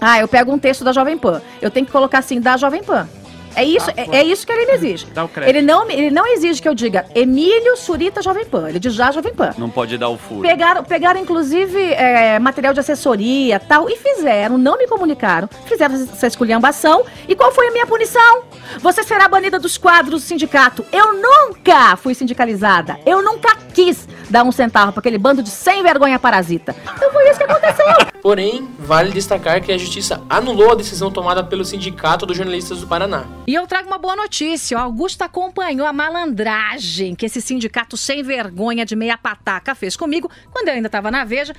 Ah, 0.00 0.20
eu 0.20 0.28
pego 0.28 0.52
um 0.52 0.58
texto 0.58 0.84
da 0.84 0.92
Jovem 0.92 1.18
Pan. 1.18 1.42
Eu 1.60 1.70
tenho 1.70 1.84
que 1.84 1.92
colocar 1.92 2.20
assim, 2.20 2.40
da 2.40 2.56
Jovem 2.56 2.82
Pan. 2.82 3.06
É 3.54 3.64
isso, 3.64 3.90
é, 3.96 4.18
é, 4.18 4.24
isso 4.24 4.46
que 4.46 4.52
ele 4.52 4.66
me 4.66 4.72
exige. 4.72 5.06
Dá 5.06 5.24
o 5.24 5.28
crédito. 5.28 5.56
Ele 5.56 5.66
não, 5.66 5.90
ele 5.90 6.10
não 6.10 6.26
exige 6.26 6.60
que 6.60 6.68
eu 6.68 6.74
diga 6.74 7.06
Emílio 7.14 7.76
Surita 7.76 8.22
Jovem 8.22 8.44
Pan. 8.44 8.68
Ele 8.68 8.78
diz 8.78 8.94
já 8.94 9.10
Jovem 9.10 9.34
Pan. 9.34 9.54
Não 9.58 9.70
pode 9.70 9.96
dar 9.98 10.08
o 10.08 10.16
furo. 10.16 10.42
Pegaram, 10.42 10.84
pegaram 10.84 11.20
inclusive, 11.20 11.78
é, 11.78 12.38
material 12.38 12.72
de 12.72 12.80
assessoria 12.80 13.58
tal, 13.58 13.88
e 13.88 13.96
fizeram, 13.96 14.58
não 14.58 14.76
me 14.78 14.86
comunicaram, 14.86 15.48
fizeram 15.66 15.94
essa 15.94 16.26
esculhambação. 16.26 17.04
E 17.26 17.34
qual 17.34 17.52
foi 17.52 17.68
a 17.68 17.70
minha 17.70 17.86
punição? 17.86 18.42
Você 18.80 19.02
será 19.02 19.28
banida 19.28 19.58
dos 19.58 19.76
quadros 19.76 20.22
do 20.22 20.26
sindicato. 20.26 20.84
Eu 20.92 21.14
nunca 21.14 21.96
fui 21.96 22.14
sindicalizada. 22.14 22.98
Eu 23.04 23.22
nunca 23.22 23.56
quis 23.74 24.08
dar 24.30 24.44
um 24.44 24.52
centavo 24.52 24.92
para 24.92 25.00
aquele 25.00 25.18
bando 25.18 25.42
de 25.42 25.50
sem 25.50 25.82
vergonha 25.82 26.18
parasita. 26.18 26.74
Então 26.96 27.12
foi 27.12 27.28
isso 27.30 27.38
que 27.38 27.44
aconteceu. 27.44 27.86
Porém, 28.22 28.68
vale 28.78 29.10
destacar 29.10 29.60
que 29.62 29.72
a 29.72 29.78
justiça 29.78 30.22
anulou 30.28 30.72
a 30.72 30.74
decisão 30.74 31.10
tomada 31.10 31.42
pelo 31.44 31.64
Sindicato 31.64 32.26
dos 32.26 32.36
Jornalistas 32.36 32.80
do 32.80 32.86
Paraná. 32.86 33.24
E 33.46 33.54
eu 33.54 33.66
trago 33.66 33.86
uma 33.86 33.98
boa 33.98 34.16
notícia. 34.16 34.76
O 34.76 34.80
Augusto 34.80 35.22
acompanhou 35.22 35.86
a 35.86 35.92
malandragem 35.92 37.14
que 37.14 37.26
esse 37.26 37.40
sindicato 37.40 37.96
sem 37.96 38.22
vergonha 38.22 38.84
de 38.84 38.96
meia 38.96 39.16
pataca 39.16 39.74
fez 39.74 39.96
comigo 39.96 40.30
quando 40.50 40.68
eu 40.68 40.74
ainda 40.74 40.88
estava 40.88 41.10
na 41.10 41.24
Veja 41.24 41.54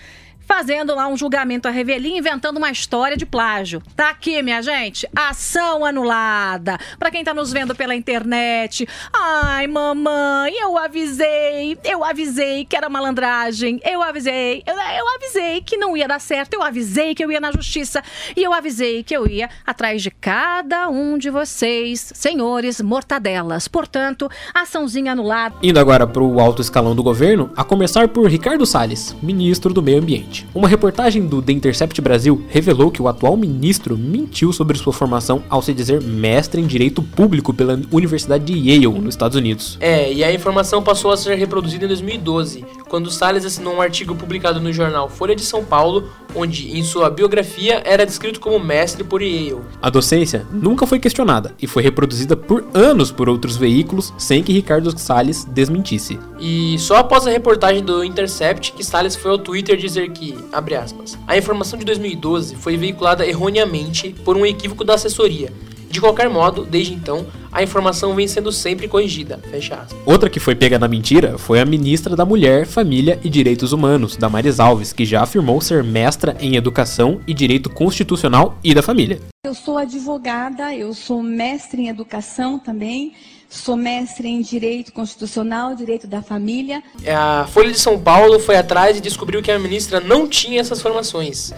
fazendo 0.49 0.95
lá 0.95 1.07
um 1.07 1.15
julgamento 1.15 1.67
a 1.67 1.71
revelia, 1.71 2.17
inventando 2.17 2.57
uma 2.57 2.71
história 2.71 3.15
de 3.15 3.23
plágio. 3.23 3.83
Tá 3.95 4.09
aqui, 4.09 4.41
minha 4.41 4.63
gente, 4.63 5.07
ação 5.15 5.85
anulada. 5.85 6.75
Para 6.97 7.11
quem 7.11 7.23
tá 7.23 7.35
nos 7.35 7.53
vendo 7.53 7.75
pela 7.75 7.93
internet, 7.93 8.89
ai, 9.13 9.67
mamãe, 9.67 10.51
eu 10.59 10.75
avisei, 10.75 11.77
eu 11.83 12.03
avisei 12.03 12.65
que 12.65 12.75
era 12.75 12.89
malandragem, 12.89 13.79
eu 13.85 14.01
avisei, 14.01 14.63
eu, 14.65 14.73
eu 14.73 15.15
avisei 15.15 15.61
que 15.61 15.77
não 15.77 15.95
ia 15.95 16.07
dar 16.07 16.19
certo, 16.19 16.55
eu 16.55 16.63
avisei 16.63 17.13
que 17.13 17.23
eu 17.23 17.31
ia 17.31 17.39
na 17.39 17.51
justiça 17.51 18.01
e 18.35 18.43
eu 18.43 18.51
avisei 18.51 19.03
que 19.03 19.15
eu 19.15 19.27
ia 19.27 19.51
atrás 19.67 20.01
de 20.01 20.09
cada 20.09 20.89
um 20.89 21.19
de 21.19 21.29
vocês, 21.29 22.11
senhores 22.15 22.81
mortadelas. 22.81 23.67
Portanto, 23.67 24.27
açãozinha 24.51 25.11
anulada. 25.11 25.55
Indo 25.61 25.79
agora 25.79 26.07
pro 26.07 26.39
alto 26.39 26.59
escalão 26.59 26.95
do 26.95 27.03
governo, 27.03 27.51
a 27.55 27.63
começar 27.63 28.07
por 28.07 28.27
Ricardo 28.27 28.65
Salles, 28.65 29.15
ministro 29.21 29.71
do 29.71 29.83
Meio 29.83 29.99
Ambiente. 29.99 30.38
Uma 30.53 30.67
reportagem 30.67 31.25
do 31.25 31.41
The 31.41 31.51
Intercept 31.51 32.01
Brasil 32.01 32.43
revelou 32.49 32.91
que 32.91 33.01
o 33.01 33.07
atual 33.07 33.35
ministro 33.37 33.97
mentiu 33.97 34.51
sobre 34.51 34.77
sua 34.77 34.93
formação 34.93 35.43
ao 35.49 35.61
se 35.61 35.73
dizer 35.73 36.01
mestre 36.01 36.61
em 36.61 36.67
direito 36.67 37.01
público 37.01 37.53
pela 37.53 37.79
Universidade 37.91 38.45
de 38.45 38.53
Yale, 38.53 38.99
nos 38.99 39.13
Estados 39.13 39.37
Unidos. 39.37 39.77
É, 39.79 40.11
e 40.11 40.23
a 40.23 40.33
informação 40.33 40.81
passou 40.81 41.11
a 41.11 41.17
ser 41.17 41.35
reproduzida 41.35 41.85
em 41.85 41.87
2012, 41.87 42.65
quando 42.87 43.11
Salles 43.11 43.45
assinou 43.45 43.75
um 43.75 43.81
artigo 43.81 44.15
publicado 44.15 44.59
no 44.59 44.71
jornal 44.71 45.09
Folha 45.09 45.35
de 45.35 45.43
São 45.43 45.63
Paulo, 45.63 46.09
onde 46.35 46.77
em 46.77 46.83
sua 46.83 47.09
biografia 47.09 47.81
era 47.85 48.05
descrito 48.05 48.39
como 48.39 48.59
mestre 48.59 49.03
por 49.03 49.21
Yale. 49.21 49.61
A 49.81 49.89
docência 49.89 50.45
nunca 50.51 50.85
foi 50.85 50.99
questionada 50.99 51.53
e 51.61 51.67
foi 51.67 51.83
reproduzida 51.83 52.35
por 52.35 52.65
anos 52.73 53.11
por 53.11 53.29
outros 53.29 53.55
veículos 53.55 54.13
sem 54.17 54.43
que 54.43 54.53
Ricardo 54.53 54.97
Salles 54.97 55.45
desmentisse. 55.45 56.19
E 56.39 56.77
só 56.79 56.97
após 56.97 57.25
a 57.27 57.31
reportagem 57.31 57.83
do 57.83 58.03
Intercept 58.03 58.73
que 58.73 58.83
Salles 58.83 59.15
foi 59.15 59.31
ao 59.31 59.37
Twitter 59.37 59.77
dizer 59.77 60.09
que 60.11 60.37
abre 60.51 60.75
aspas, 60.75 61.17
a 61.27 61.37
informação 61.37 61.77
de 61.77 61.85
2012 61.85 62.55
foi 62.55 62.77
veiculada 62.77 63.25
erroneamente 63.25 64.15
por 64.23 64.37
um 64.37 64.45
equívoco 64.45 64.83
da 64.83 64.95
assessoria. 64.95 65.51
De 65.89 65.99
qualquer 65.99 66.29
modo, 66.29 66.65
desde 66.65 66.93
então, 66.93 67.25
a 67.51 67.63
informação 67.63 68.15
vem 68.15 68.27
sendo 68.27 68.51
sempre 68.51 68.87
corrigida. 68.87 69.39
Fecha 69.49 69.75
aspas. 69.75 69.99
Outra 70.05 70.29
que 70.29 70.39
foi 70.39 70.55
pega 70.55 70.77
na 70.77 70.87
mentira 70.87 71.37
foi 71.37 71.59
a 71.59 71.65
ministra 71.65 72.15
da 72.15 72.25
Mulher, 72.25 72.65
Família 72.65 73.19
e 73.23 73.29
Direitos 73.29 73.73
Humanos, 73.73 74.15
Damares 74.15 74.59
Alves, 74.59 74.93
que 74.93 75.05
já 75.05 75.23
afirmou 75.23 75.59
ser 75.61 75.83
mestra 75.83 76.35
em 76.39 76.55
Educação 76.55 77.21
e 77.27 77.33
Direito 77.33 77.69
Constitucional 77.69 78.57
e 78.63 78.73
da 78.73 78.81
Família. 78.81 79.19
eu 79.45 79.53
sou 79.53 79.77
advogada, 79.77 80.75
eu 80.75 80.93
sou 80.93 81.23
mestre 81.23 81.83
em 81.83 81.89
educação 81.89 82.59
também, 82.59 83.13
sou 83.49 83.75
mestre 83.75 84.27
em 84.27 84.41
direito 84.41 84.93
constitucional, 84.93 85.75
direito 85.75 86.05
da 86.05 86.21
família. 86.21 86.83
A 87.07 87.47
Folha 87.47 87.71
de 87.71 87.79
São 87.79 87.99
Paulo 87.99 88.39
foi 88.39 88.55
atrás 88.55 88.97
e 88.97 89.01
descobriu 89.01 89.41
que 89.41 89.51
a 89.51 89.57
ministra 89.57 89.99
não 89.99 90.27
tinha 90.27 90.61
essas 90.61 90.81
formações. 90.81 91.51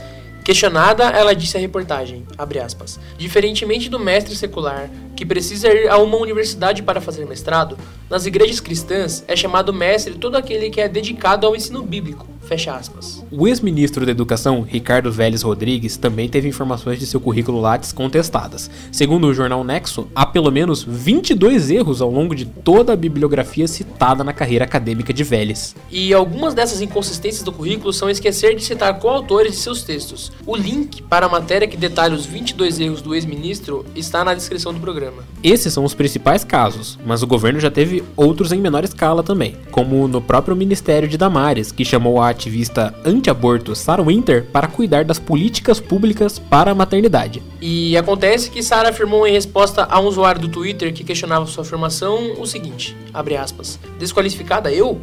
Questionada, 0.43 1.03
ela 1.03 1.35
disse 1.35 1.57
à 1.57 1.59
reportagem, 1.59 2.25
aspas, 2.63 2.99
diferentemente 3.17 3.89
do 3.89 3.99
mestre 3.99 4.35
secular, 4.35 4.89
que 5.21 5.25
precisa 5.25 5.67
ir 5.67 5.87
a 5.87 5.99
uma 5.99 6.17
universidade 6.17 6.81
para 6.81 6.99
fazer 6.99 7.27
mestrado, 7.27 7.77
nas 8.09 8.25
igrejas 8.25 8.59
cristãs 8.59 9.23
é 9.27 9.35
chamado 9.35 9.71
mestre 9.71 10.15
todo 10.15 10.35
aquele 10.35 10.71
que 10.71 10.81
é 10.81 10.89
dedicado 10.89 11.45
ao 11.45 11.55
ensino 11.55 11.83
bíblico, 11.83 12.27
fecha 12.41 12.75
aspas. 12.75 13.23
O 13.31 13.47
ex-ministro 13.47 14.03
da 14.03 14.11
Educação, 14.11 14.61
Ricardo 14.61 15.11
Vélez 15.11 15.43
Rodrigues, 15.43 15.95
também 15.95 16.27
teve 16.27 16.47
informações 16.49 16.99
de 16.99 17.05
seu 17.05 17.21
currículo 17.21 17.61
Lattes 17.61 17.93
contestadas. 17.93 18.69
Segundo 18.91 19.27
o 19.27 19.33
jornal 19.33 19.63
Nexo, 19.63 20.07
há 20.15 20.25
pelo 20.25 20.51
menos 20.51 20.83
22 20.83 21.69
erros 21.69 22.01
ao 22.01 22.09
longo 22.09 22.33
de 22.33 22.45
toda 22.45 22.91
a 22.91 22.95
bibliografia 22.97 23.67
citada 23.67 24.23
na 24.23 24.33
carreira 24.33 24.65
acadêmica 24.65 25.13
de 25.13 25.23
Vélez. 25.23 25.75
E 25.91 26.13
algumas 26.15 26.55
dessas 26.55 26.81
inconsistências 26.81 27.43
do 27.43 27.51
currículo 27.51 27.93
são 27.93 28.09
esquecer 28.09 28.55
de 28.55 28.63
citar 28.63 28.99
coautores 28.99 29.51
de 29.51 29.57
seus 29.59 29.83
textos. 29.83 30.31
O 30.47 30.55
link 30.55 31.03
para 31.03 31.27
a 31.27 31.29
matéria 31.29 31.67
que 31.67 31.77
detalha 31.77 32.15
os 32.15 32.25
22 32.25 32.79
erros 32.79 33.03
do 33.03 33.13
ex-ministro 33.13 33.85
está 33.95 34.25
na 34.25 34.33
descrição 34.33 34.73
do 34.73 34.79
programa. 34.79 35.10
Esses 35.43 35.73
são 35.73 35.83
os 35.83 35.95
principais 35.95 36.43
casos, 36.43 36.99
mas 37.03 37.23
o 37.23 37.27
governo 37.27 37.59
já 37.59 37.71
teve 37.71 38.03
outros 38.15 38.51
em 38.51 38.61
menor 38.61 38.83
escala 38.83 39.23
também, 39.23 39.57
como 39.71 40.07
no 40.07 40.21
próprio 40.21 40.55
Ministério 40.55 41.09
de 41.09 41.17
Damares, 41.17 41.71
que 41.71 41.83
chamou 41.83 42.21
a 42.21 42.29
ativista 42.29 42.93
anti-aborto 43.03 43.75
Sarah 43.75 44.03
Winter 44.03 44.45
para 44.51 44.67
cuidar 44.67 45.03
das 45.03 45.17
políticas 45.17 45.79
públicas 45.79 46.37
para 46.37 46.71
a 46.71 46.75
maternidade. 46.75 47.41
E 47.59 47.97
acontece 47.97 48.51
que 48.51 48.61
Sarah 48.61 48.89
afirmou 48.89 49.25
em 49.25 49.31
resposta 49.31 49.87
a 49.89 49.99
um 49.99 50.05
usuário 50.05 50.41
do 50.41 50.47
Twitter 50.47 50.93
que 50.93 51.03
questionava 51.03 51.47
sua 51.47 51.63
afirmação 51.63 52.39
o 52.39 52.45
seguinte, 52.45 52.95
abre 53.11 53.35
aspas, 53.35 53.79
desqualificada 53.97 54.71
eu? 54.71 55.01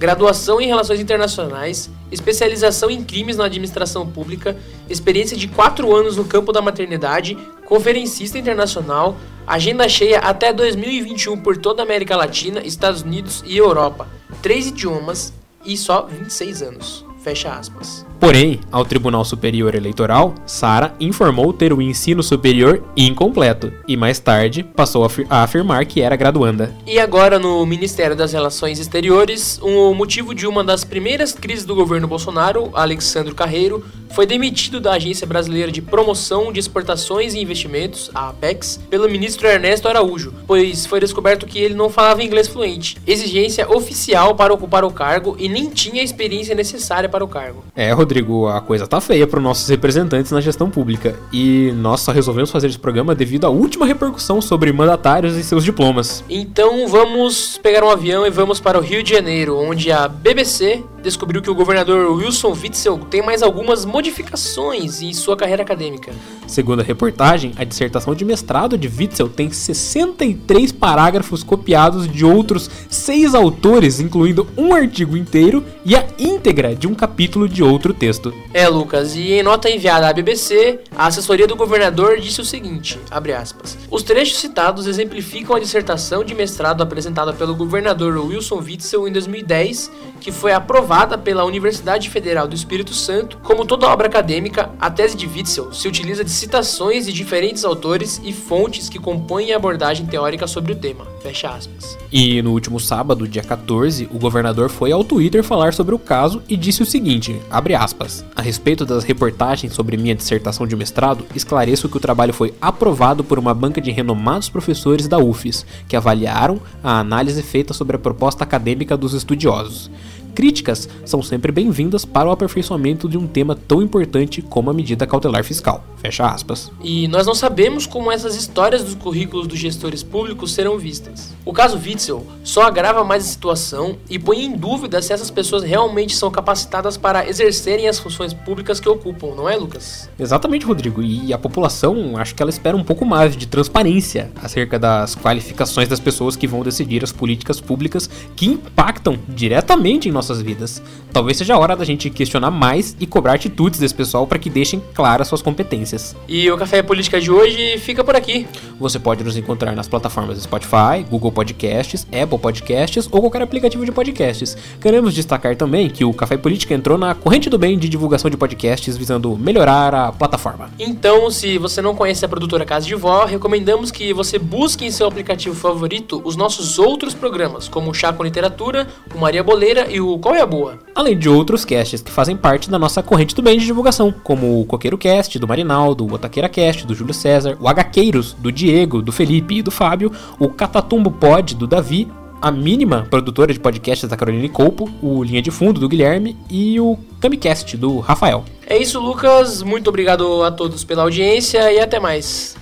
graduação 0.00 0.62
em 0.62 0.66
Relações 0.66 0.98
Internacionais, 0.98 1.90
especialização 2.10 2.90
em 2.90 3.04
crimes 3.04 3.36
na 3.36 3.44
administração 3.44 4.06
pública, 4.06 4.56
experiência 4.88 5.36
de 5.36 5.46
quatro 5.46 5.94
anos 5.94 6.16
no 6.16 6.24
campo 6.24 6.54
da 6.54 6.62
maternidade, 6.62 7.36
conferencista 7.70 8.36
internacional, 8.36 9.16
agenda 9.46 9.88
cheia 9.88 10.18
até 10.18 10.52
2021 10.52 11.40
por 11.40 11.56
toda 11.56 11.80
a 11.80 11.84
América 11.84 12.16
Latina, 12.16 12.60
Estados 12.66 13.02
Unidos 13.02 13.44
e 13.46 13.56
Europa, 13.56 14.08
três 14.42 14.66
idiomas 14.66 15.32
e 15.64 15.76
só 15.76 16.02
26 16.02 16.62
anos. 16.62 17.06
Fecha 17.22 17.52
aspas. 17.52 18.09
Porém, 18.20 18.60
ao 18.70 18.84
Tribunal 18.84 19.24
Superior 19.24 19.74
Eleitoral, 19.74 20.34
Sara 20.44 20.94
informou 21.00 21.54
ter 21.54 21.72
o 21.72 21.80
ensino 21.80 22.22
superior 22.22 22.84
incompleto 22.94 23.72
e 23.88 23.96
mais 23.96 24.18
tarde 24.18 24.62
passou 24.62 25.04
a, 25.04 25.06
afir 25.06 25.26
a, 25.30 25.42
afirmar 25.42 25.86
que 25.86 26.02
era 26.02 26.16
graduanda. 26.16 26.70
E 26.86 26.98
agora 26.98 27.38
no 27.38 27.64
Ministério 27.64 28.14
das 28.14 28.34
Relações 28.34 28.78
Exteriores, 28.78 29.58
o 29.62 29.94
motivo 29.94 30.34
de 30.34 30.46
uma 30.46 30.62
das 30.62 30.84
primeiras 30.84 31.32
crises 31.32 31.64
do 31.64 31.74
governo 31.74 32.06
Bolsonaro, 32.06 32.70
Alexandre 32.74 33.34
Carreiro, 33.34 33.82
foi 34.10 34.26
demitido 34.26 34.80
da 34.80 34.92
Agência 34.92 35.26
Brasileira 35.26 35.70
de 35.70 35.80
Promoção 35.80 36.52
de 36.52 36.58
Exportações 36.58 37.32
e 37.32 37.40
Investimentos, 37.40 38.10
a 38.14 38.28
APEX, 38.30 38.80
pelo 38.90 39.08
ministro 39.08 39.46
Ernesto 39.46 39.88
Araújo, 39.88 40.34
pois 40.46 40.84
foi 40.84 41.00
descoberto 41.00 41.46
que 41.46 41.58
ele 41.58 41.74
não 41.74 41.88
falava 41.88 42.22
inglês 42.22 42.48
fluente, 42.48 42.98
exigência 43.06 43.70
oficial 43.70 44.34
para 44.34 44.52
ocupar 44.52 44.84
o 44.84 44.90
cargo 44.90 45.36
e 45.38 45.48
nem 45.48 45.70
tinha 45.70 46.02
a 46.02 46.04
experiência 46.04 46.54
necessária 46.54 47.08
para 47.08 47.24
o 47.24 47.28
cargo. 47.28 47.64
É, 47.74 47.92
Rodrigo, 47.92 48.09
a 48.48 48.60
coisa 48.60 48.86
tá 48.86 49.00
feia 49.00 49.26
para 49.26 49.38
os 49.38 49.44
nossos 49.44 49.68
representantes 49.68 50.32
na 50.32 50.40
gestão 50.40 50.70
pública. 50.70 51.14
E 51.32 51.72
nós 51.76 52.00
só 52.00 52.12
resolvemos 52.12 52.50
fazer 52.50 52.66
esse 52.66 52.78
programa 52.78 53.14
devido 53.14 53.46
à 53.46 53.50
última 53.50 53.86
repercussão 53.86 54.40
sobre 54.40 54.72
mandatários 54.72 55.36
e 55.36 55.44
seus 55.44 55.64
diplomas. 55.64 56.24
Então 56.28 56.88
vamos 56.88 57.58
pegar 57.58 57.84
um 57.84 57.90
avião 57.90 58.26
e 58.26 58.30
vamos 58.30 58.60
para 58.60 58.78
o 58.78 58.82
Rio 58.82 59.02
de 59.02 59.10
Janeiro, 59.10 59.56
onde 59.56 59.92
a 59.92 60.08
BBC 60.08 60.82
descobriu 61.02 61.40
que 61.40 61.50
o 61.50 61.54
governador 61.54 62.12
Wilson 62.12 62.52
Witzel 62.52 62.98
tem 63.10 63.22
mais 63.22 63.42
algumas 63.42 63.84
modificações 63.84 65.00
em 65.00 65.12
sua 65.12 65.36
carreira 65.36 65.62
acadêmica. 65.62 66.12
Segundo 66.46 66.80
a 66.80 66.84
reportagem, 66.84 67.52
a 67.56 67.64
dissertação 67.64 68.14
de 68.14 68.24
mestrado 68.24 68.76
de 68.76 68.88
Witzel 68.88 69.28
tem 69.28 69.50
63 69.50 70.72
parágrafos 70.72 71.42
copiados 71.42 72.10
de 72.10 72.24
outros 72.24 72.70
seis 72.88 73.34
autores, 73.34 74.00
incluindo 74.00 74.46
um 74.56 74.74
artigo 74.74 75.16
inteiro 75.16 75.64
e 75.84 75.96
a 75.96 76.04
íntegra 76.18 76.74
de 76.74 76.86
um 76.86 76.94
capítulo 76.94 77.48
de 77.48 77.62
outro 77.62 77.94
texto. 78.00 78.32
É, 78.54 78.66
Lucas, 78.66 79.14
e 79.14 79.34
em 79.34 79.42
nota 79.42 79.68
enviada 79.68 80.08
à 80.08 80.12
BBC, 80.12 80.80
a 80.96 81.06
assessoria 81.06 81.46
do 81.46 81.54
governador 81.54 82.18
disse 82.18 82.40
o 82.40 82.44
seguinte, 82.44 82.98
aspas, 83.38 83.76
Os 83.90 84.02
trechos 84.02 84.38
citados 84.38 84.86
exemplificam 84.86 85.54
a 85.54 85.60
dissertação 85.60 86.24
de 86.24 86.34
mestrado 86.34 86.82
apresentada 86.82 87.32
pelo 87.34 87.54
governador 87.54 88.16
Wilson 88.16 88.56
Witzel 88.56 89.06
em 89.06 89.12
2010, 89.12 89.90
que 90.18 90.32
foi 90.32 90.52
aprovada 90.52 91.18
pela 91.18 91.44
Universidade 91.44 92.08
Federal 92.08 92.48
do 92.48 92.54
Espírito 92.54 92.94
Santo. 92.94 93.38
Como 93.42 93.66
toda 93.66 93.86
obra 93.86 94.06
acadêmica, 94.06 94.70
a 94.80 94.90
tese 94.90 95.16
de 95.16 95.26
Witzel 95.26 95.72
se 95.72 95.86
utiliza 95.86 96.24
de 96.24 96.30
citações 96.30 97.04
de 97.04 97.12
diferentes 97.12 97.64
autores 97.64 98.20
e 98.24 98.32
fontes 98.32 98.88
que 98.88 98.98
compõem 98.98 99.52
a 99.52 99.56
abordagem 99.56 100.06
teórica 100.06 100.46
sobre 100.46 100.72
o 100.72 100.76
tema. 100.76 101.06
Fecha 101.22 101.50
aspas. 101.50 101.98
E 102.10 102.40
no 102.40 102.52
último 102.52 102.80
sábado, 102.80 103.28
dia 103.28 103.42
14, 103.42 104.08
o 104.12 104.18
governador 104.18 104.70
foi 104.70 104.90
ao 104.90 105.04
Twitter 105.04 105.44
falar 105.44 105.74
sobre 105.74 105.94
o 105.94 105.98
caso 105.98 106.42
e 106.48 106.56
disse 106.56 106.82
o 106.82 106.86
seguinte, 106.86 107.36
abre 107.50 107.74
aspas, 107.74 107.89
a 108.36 108.42
respeito 108.42 108.84
das 108.84 109.04
reportagens 109.04 109.72
sobre 109.72 109.96
minha 109.96 110.14
dissertação 110.14 110.66
de 110.66 110.76
mestrado, 110.76 111.24
esclareço 111.34 111.88
que 111.88 111.96
o 111.96 112.00
trabalho 112.00 112.32
foi 112.32 112.54
aprovado 112.60 113.22
por 113.22 113.38
uma 113.38 113.54
banca 113.54 113.80
de 113.80 113.90
renomados 113.90 114.48
professores 114.48 115.08
da 115.08 115.18
UFES, 115.18 115.66
que 115.88 115.96
avaliaram 115.96 116.60
a 116.82 116.98
análise 117.00 117.42
feita 117.42 117.74
sobre 117.74 117.96
a 117.96 117.98
proposta 117.98 118.44
acadêmica 118.44 118.96
dos 118.96 119.14
estudiosos. 119.14 119.90
Críticas 120.34 120.88
são 121.04 121.22
sempre 121.22 121.52
bem-vindas 121.52 122.04
para 122.04 122.28
o 122.28 122.32
aperfeiçoamento 122.32 123.08
de 123.08 123.18
um 123.18 123.26
tema 123.26 123.54
tão 123.54 123.82
importante 123.82 124.40
como 124.40 124.70
a 124.70 124.74
medida 124.74 125.06
cautelar 125.06 125.44
fiscal. 125.44 125.84
Fecha 125.96 126.26
aspas. 126.26 126.70
E 126.82 127.06
nós 127.08 127.26
não 127.26 127.34
sabemos 127.34 127.86
como 127.86 128.10
essas 128.10 128.34
histórias 128.34 128.82
dos 128.82 128.94
currículos 128.94 129.46
dos 129.46 129.58
gestores 129.58 130.02
públicos 130.02 130.52
serão 130.52 130.78
vistas. 130.78 131.34
O 131.44 131.52
caso 131.52 131.78
Witzel 131.78 132.26
só 132.42 132.62
agrava 132.62 133.04
mais 133.04 133.24
a 133.24 133.26
situação 133.26 133.96
e 134.08 134.18
põe 134.18 134.44
em 134.44 134.56
dúvida 134.56 135.02
se 135.02 135.12
essas 135.12 135.30
pessoas 135.30 135.62
realmente 135.62 136.16
são 136.16 136.30
capacitadas 136.30 136.96
para 136.96 137.28
exercerem 137.28 137.88
as 137.88 137.98
funções 137.98 138.32
públicas 138.32 138.80
que 138.80 138.88
ocupam, 138.88 139.34
não 139.34 139.48
é, 139.48 139.56
Lucas? 139.56 140.08
Exatamente, 140.18 140.64
Rodrigo. 140.64 141.02
E 141.02 141.32
a 141.32 141.38
população, 141.38 142.16
acho 142.16 142.34
que 142.34 142.42
ela 142.42 142.50
espera 142.50 142.76
um 142.76 142.84
pouco 142.84 143.04
mais 143.04 143.36
de 143.36 143.46
transparência 143.46 144.30
acerca 144.42 144.78
das 144.78 145.14
qualificações 145.14 145.88
das 145.88 146.00
pessoas 146.00 146.36
que 146.36 146.46
vão 146.46 146.62
decidir 146.62 147.04
as 147.04 147.12
políticas 147.12 147.60
públicas 147.60 148.08
que 148.36 148.46
impactam 148.46 149.18
diretamente 149.28 150.08
em 150.08 150.12
nossas 150.20 150.42
vidas. 150.42 150.82
Talvez 151.12 151.38
seja 151.38 151.54
a 151.54 151.58
hora 151.58 151.74
da 151.74 151.84
gente 151.84 152.10
questionar 152.10 152.50
mais 152.50 152.94
e 153.00 153.06
cobrar 153.06 153.34
atitudes 153.34 153.80
desse 153.80 153.94
pessoal 153.94 154.26
para 154.26 154.38
que 154.38 154.50
deixem 154.50 154.82
claras 154.94 155.28
suas 155.28 155.40
competências. 155.40 156.14
E 156.28 156.50
o 156.50 156.58
Café 156.58 156.82
Política 156.82 157.20
de 157.20 157.30
hoje 157.30 157.78
fica 157.78 158.04
por 158.04 158.14
aqui. 158.14 158.46
Você 158.78 158.98
pode 158.98 159.24
nos 159.24 159.36
encontrar 159.36 159.74
nas 159.74 159.88
plataformas 159.88 160.38
Spotify, 160.42 161.04
Google 161.08 161.32
Podcasts, 161.32 162.06
Apple 162.06 162.38
Podcasts 162.38 163.08
ou 163.10 163.20
qualquer 163.20 163.42
aplicativo 163.42 163.84
de 163.84 163.92
podcasts. 163.92 164.56
Queremos 164.80 165.14
destacar 165.14 165.56
também 165.56 165.88
que 165.88 166.04
o 166.04 166.12
Café 166.12 166.36
Política 166.36 166.74
entrou 166.74 166.98
na 166.98 167.14
corrente 167.14 167.48
do 167.48 167.58
bem 167.58 167.78
de 167.78 167.88
divulgação 167.88 168.30
de 168.30 168.36
podcasts 168.36 168.96
visando 168.96 169.36
melhorar 169.36 169.94
a 169.94 170.12
plataforma. 170.12 170.70
Então, 170.78 171.30
se 171.30 171.56
você 171.58 171.80
não 171.80 171.94
conhece 171.94 172.24
a 172.24 172.28
produtora 172.28 172.64
Casa 172.64 172.86
de 172.86 172.94
Vó, 172.94 173.24
recomendamos 173.24 173.90
que 173.90 174.12
você 174.12 174.38
busque 174.38 174.84
em 174.84 174.90
seu 174.90 175.06
aplicativo 175.06 175.54
favorito 175.54 176.20
os 176.24 176.36
nossos 176.36 176.78
outros 176.78 177.14
programas, 177.14 177.68
como 177.68 177.90
o 177.90 177.94
Chá 177.94 178.12
com 178.12 178.24
Literatura, 178.24 178.86
o 179.14 179.18
Maria 179.18 179.42
Boleira 179.42 179.86
e 179.90 180.00
o 180.00 180.09
Qual 180.18 180.34
é 180.34 180.40
a 180.40 180.46
Boa? 180.46 180.78
Além 180.94 181.18
de 181.18 181.28
outros 181.28 181.64
casts 181.64 182.02
que 182.02 182.10
fazem 182.10 182.36
parte 182.36 182.70
da 182.70 182.78
nossa 182.78 183.02
corrente 183.02 183.34
do 183.34 183.42
bem 183.42 183.58
de 183.58 183.66
divulgação, 183.66 184.12
como 184.24 184.60
o 184.60 184.64
Coqueiro 184.64 184.98
Cast, 184.98 185.38
do 185.38 185.48
Marinaldo, 185.48 186.06
o 186.06 186.12
Otaqueira 186.12 186.48
Cast, 186.48 186.86
do 186.86 186.94
Júlio 186.94 187.14
César, 187.14 187.56
o 187.60 187.68
Hqueiros, 187.68 188.34
do 188.34 188.50
Diego, 188.50 189.02
do 189.02 189.12
Felipe 189.12 189.56
e 189.58 189.62
do 189.62 189.70
Fábio, 189.70 190.12
o 190.38 190.48
Catatumbo 190.48 191.10
Pod, 191.10 191.54
do 191.54 191.66
Davi, 191.66 192.08
a 192.40 192.50
mínima 192.50 193.06
produtora 193.10 193.52
de 193.52 193.60
podcasts 193.60 194.08
da 194.08 194.16
Caroline 194.16 194.48
Colpo, 194.48 194.90
o 195.02 195.22
Linha 195.22 195.42
de 195.42 195.50
Fundo 195.50 195.78
do 195.78 195.88
Guilherme 195.88 196.36
e 196.48 196.80
o 196.80 196.98
Camicast 197.20 197.76
do 197.76 197.98
Rafael. 197.98 198.44
É 198.66 198.78
isso, 198.78 198.98
Lucas. 199.00 199.62
Muito 199.62 199.88
obrigado 199.88 200.42
a 200.42 200.50
todos 200.50 200.84
pela 200.84 201.02
audiência 201.02 201.70
e 201.72 201.78
até 201.78 202.00
mais. 202.00 202.56